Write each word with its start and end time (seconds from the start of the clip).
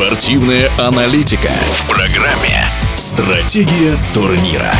Спортивная 0.00 0.70
аналитика 0.78 1.50
в 1.72 1.86
программе 1.86 2.66
«Стратегия 2.96 3.94
турнира». 4.14 4.72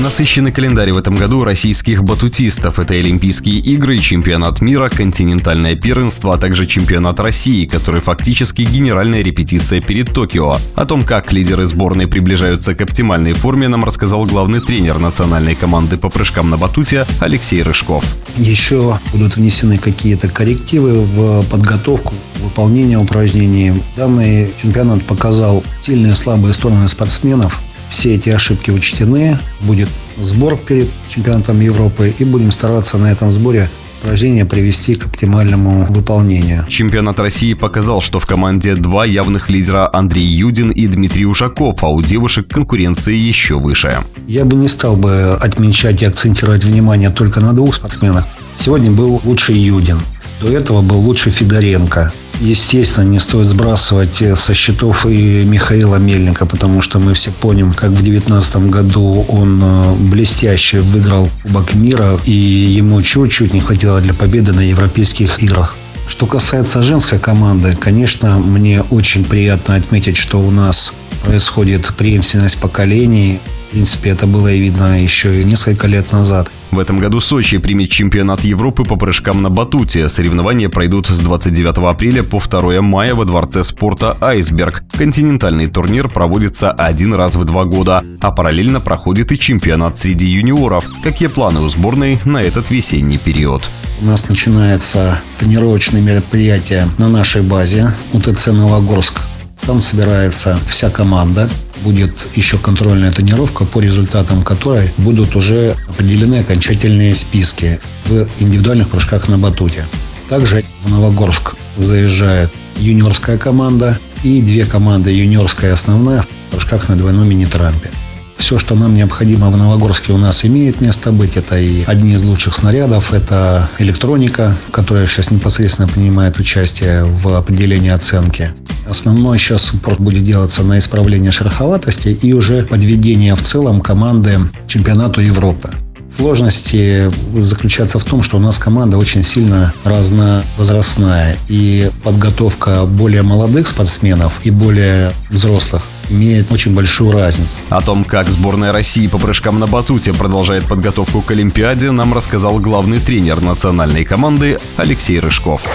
Насыщенный 0.00 0.52
календарь 0.52 0.92
в 0.92 0.96
этом 0.96 1.16
году 1.16 1.42
российских 1.42 2.04
батутистов. 2.04 2.78
Это 2.78 2.94
Олимпийские 2.94 3.58
игры, 3.58 3.98
чемпионат 3.98 4.60
мира, 4.60 4.88
континентальное 4.88 5.74
первенство, 5.74 6.34
а 6.34 6.38
также 6.38 6.68
чемпионат 6.68 7.18
России, 7.18 7.66
который 7.66 8.00
фактически 8.00 8.62
генеральная 8.62 9.22
репетиция 9.22 9.80
перед 9.80 10.14
Токио. 10.14 10.58
О 10.76 10.86
том, 10.86 11.02
как 11.02 11.32
лидеры 11.32 11.66
сборной 11.66 12.06
приближаются 12.06 12.76
к 12.76 12.80
оптимальной 12.80 13.32
форме, 13.32 13.66
нам 13.66 13.82
рассказал 13.82 14.24
главный 14.24 14.60
тренер 14.60 15.00
национальной 15.00 15.56
команды 15.56 15.96
по 15.96 16.10
прыжкам 16.10 16.48
на 16.48 16.56
батуте 16.56 17.04
Алексей 17.18 17.60
Рыжков. 17.64 18.04
Еще 18.36 19.00
будут 19.10 19.34
внесены 19.34 19.78
какие-то 19.78 20.28
коррективы 20.28 21.04
в 21.04 21.42
подготовку, 21.50 22.14
выполнение 22.58 22.98
упражнений. 22.98 23.72
Данный 23.96 24.52
чемпионат 24.60 25.06
показал 25.06 25.62
сильные 25.80 26.12
и 26.12 26.16
слабые 26.16 26.52
стороны 26.52 26.88
спортсменов, 26.88 27.60
все 27.88 28.16
эти 28.16 28.30
ошибки 28.30 28.72
учтены. 28.72 29.38
Будет 29.60 29.88
сбор 30.18 30.56
перед 30.56 30.88
чемпионатом 31.08 31.60
Европы. 31.60 32.12
И 32.18 32.24
будем 32.24 32.50
стараться 32.50 32.98
на 32.98 33.12
этом 33.12 33.30
сборе 33.30 33.70
упражнения 34.02 34.44
привести 34.44 34.96
к 34.96 35.06
оптимальному 35.06 35.86
выполнению. 35.88 36.66
Чемпионат 36.68 37.20
России 37.20 37.54
показал, 37.54 38.00
что 38.00 38.18
в 38.18 38.26
команде 38.26 38.74
два 38.74 39.06
явных 39.06 39.50
лидера 39.50 39.88
Андрей 39.92 40.26
Юдин 40.26 40.70
и 40.70 40.88
Дмитрий 40.88 41.26
Ушаков, 41.26 41.84
а 41.84 41.88
у 41.88 42.02
девушек 42.02 42.48
конкуренция 42.48 43.14
еще 43.14 43.60
выше. 43.60 43.98
Я 44.26 44.44
бы 44.44 44.56
не 44.56 44.66
стал 44.66 44.96
бы 44.96 45.30
отмечать 45.40 46.02
и 46.02 46.06
акцентировать 46.06 46.64
внимание 46.64 47.10
только 47.10 47.40
на 47.40 47.52
двух 47.52 47.76
спортсменах. 47.76 48.26
Сегодня 48.56 48.90
был 48.90 49.20
лучший 49.22 49.56
Юдин. 49.56 50.00
До 50.40 50.48
этого 50.48 50.82
был 50.82 50.98
лучший 50.98 51.30
Федоренко. 51.30 52.12
Естественно, 52.40 53.04
не 53.04 53.18
стоит 53.18 53.48
сбрасывать 53.48 54.22
э, 54.22 54.36
со 54.36 54.54
счетов 54.54 55.06
и 55.06 55.44
Михаила 55.44 55.96
Мельника, 55.96 56.46
потому 56.46 56.82
что 56.82 57.00
мы 57.00 57.14
все 57.14 57.32
помним, 57.32 57.72
как 57.72 57.90
в 57.90 58.02
2019 58.02 58.56
году 58.70 59.26
он 59.28 59.60
э, 59.62 59.94
блестяще 59.94 60.78
выиграл 60.78 61.28
Кубок 61.42 61.74
мира, 61.74 62.16
и 62.24 62.30
ему 62.30 63.02
чуть-чуть 63.02 63.52
не 63.52 63.60
хватило 63.60 64.00
для 64.00 64.14
победы 64.14 64.52
на 64.52 64.60
европейских 64.60 65.42
играх. 65.42 65.74
Что 66.06 66.26
касается 66.26 66.82
женской 66.82 67.18
команды, 67.18 67.76
конечно, 67.76 68.38
мне 68.38 68.82
очень 68.82 69.24
приятно 69.24 69.74
отметить, 69.74 70.16
что 70.16 70.38
у 70.40 70.50
нас 70.50 70.94
происходит 71.22 71.94
преемственность 71.96 72.60
поколений. 72.60 73.40
В 73.68 73.70
принципе, 73.72 74.10
это 74.10 74.26
было 74.26 74.50
и 74.50 74.58
видно 74.58 75.02
еще 75.02 75.44
несколько 75.44 75.86
лет 75.86 76.10
назад. 76.10 76.50
В 76.70 76.78
этом 76.78 76.98
году 76.98 77.20
Сочи 77.20 77.58
примет 77.58 77.90
чемпионат 77.90 78.40
Европы 78.40 78.84
по 78.84 78.96
прыжкам 78.96 79.42
на 79.42 79.50
батуте. 79.50 80.08
Соревнования 80.08 80.68
пройдут 80.68 81.06
с 81.08 81.20
29 81.20 81.78
апреля 81.78 82.22
по 82.22 82.40
2 82.40 82.80
мая 82.80 83.14
во 83.14 83.24
Дворце 83.24 83.64
спорта 83.64 84.16
«Айсберг». 84.20 84.84
Континентальный 84.96 85.66
турнир 85.66 86.08
проводится 86.08 86.70
один 86.70 87.14
раз 87.14 87.36
в 87.36 87.44
два 87.44 87.64
года, 87.64 88.04
а 88.20 88.30
параллельно 88.30 88.80
проходит 88.80 89.32
и 89.32 89.38
чемпионат 89.38 89.98
среди 89.98 90.26
юниоров. 90.26 90.88
Какие 91.02 91.28
планы 91.28 91.60
у 91.60 91.68
сборной 91.68 92.20
на 92.24 92.38
этот 92.38 92.70
весенний 92.70 93.18
период? 93.18 93.70
У 94.00 94.04
нас 94.04 94.28
начинается 94.28 95.20
тренировочное 95.38 96.00
мероприятие 96.00 96.86
на 96.98 97.08
нашей 97.08 97.42
базе 97.42 97.92
УТЦ 98.12 98.48
«Новогорск». 98.48 99.20
Там 99.68 99.82
собирается 99.82 100.58
вся 100.70 100.88
команда. 100.88 101.46
Будет 101.82 102.26
еще 102.34 102.56
контрольная 102.56 103.12
тренировка, 103.12 103.66
по 103.66 103.80
результатам 103.80 104.42
которой 104.42 104.94
будут 104.96 105.36
уже 105.36 105.76
определены 105.86 106.36
окончательные 106.36 107.14
списки 107.14 107.78
в 108.06 108.26
индивидуальных 108.38 108.88
прыжках 108.88 109.28
на 109.28 109.36
батуте. 109.36 109.86
Также 110.30 110.64
в 110.84 110.90
Новогорск 110.90 111.54
заезжает 111.76 112.50
юниорская 112.78 113.36
команда 113.36 113.98
и 114.22 114.40
две 114.40 114.64
команды 114.64 115.10
юниорская 115.10 115.72
и 115.72 115.74
основная 115.74 116.22
в 116.22 116.52
прыжках 116.52 116.88
на 116.88 116.96
двойном 116.96 117.28
мини-трампе. 117.28 117.90
Все, 118.38 118.58
что 118.58 118.74
нам 118.74 118.94
необходимо 118.94 119.50
в 119.50 119.56
Новогорске, 119.58 120.14
у 120.14 120.16
нас 120.16 120.46
имеет 120.46 120.80
место 120.80 121.12
быть. 121.12 121.36
Это 121.36 121.58
и 121.58 121.84
одни 121.84 122.14
из 122.14 122.22
лучших 122.22 122.54
снарядов, 122.54 123.12
это 123.12 123.68
электроника, 123.78 124.56
которая 124.70 125.06
сейчас 125.06 125.30
непосредственно 125.30 125.88
принимает 125.88 126.38
участие 126.38 127.04
в 127.04 127.34
определении 127.34 127.90
оценки. 127.90 128.54
Основной 128.88 129.38
сейчас 129.38 129.64
суппорт 129.64 130.00
будет 130.00 130.24
делаться 130.24 130.62
на 130.62 130.78
исправление 130.78 131.30
шероховатости 131.30 132.08
и 132.08 132.32
уже 132.32 132.62
подведение 132.62 133.34
в 133.34 133.42
целом 133.42 133.80
команды 133.80 134.38
чемпионату 134.66 135.20
Европы. 135.20 135.70
Сложности 136.08 137.10
заключаются 137.38 137.98
в 137.98 138.04
том, 138.04 138.22
что 138.22 138.38
у 138.38 138.40
нас 138.40 138.58
команда 138.58 138.96
очень 138.96 139.22
сильно 139.22 139.74
разновозрастная. 139.84 141.36
И 141.48 141.90
подготовка 142.02 142.86
более 142.86 143.22
молодых 143.22 143.68
спортсменов 143.68 144.40
и 144.42 144.50
более 144.50 145.12
взрослых 145.28 145.82
имеет 146.08 146.50
очень 146.50 146.74
большую 146.74 147.12
разницу. 147.12 147.58
О 147.68 147.82
том, 147.82 148.04
как 148.04 148.30
сборная 148.30 148.72
России 148.72 149.06
по 149.06 149.18
прыжкам 149.18 149.58
на 149.58 149.66
батуте 149.66 150.14
продолжает 150.14 150.66
подготовку 150.66 151.20
к 151.20 151.30
Олимпиаде, 151.30 151.90
нам 151.90 152.14
рассказал 152.14 152.58
главный 152.58 152.98
тренер 152.98 153.42
национальной 153.42 154.06
команды 154.06 154.58
Алексей 154.78 155.20
Рыжков. 155.20 155.66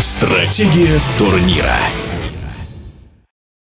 Стратегия 0.00 0.98
турнира. 1.16 1.76